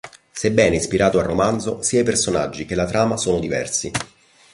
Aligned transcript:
Sebbene 0.31 0.77
ispirato 0.77 1.19
al 1.19 1.25
romanzo, 1.27 1.83
sia 1.83 1.99
i 1.99 2.03
personaggi 2.03 2.65
che 2.65 2.73
la 2.73 2.87
trama 2.87 3.17
sono 3.17 3.37
diversi. 3.39 3.91